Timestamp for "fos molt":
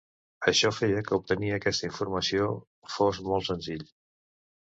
2.97-3.49